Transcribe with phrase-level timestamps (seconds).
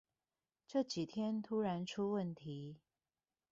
[0.65, 2.79] 這幾天突然出問題